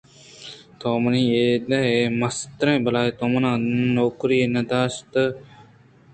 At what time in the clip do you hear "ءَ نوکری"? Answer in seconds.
3.51-4.39